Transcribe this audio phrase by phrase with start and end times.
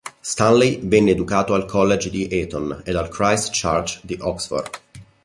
[0.23, 4.69] Stanley venne educato al College di Eton ed al Christ Church di Oxford.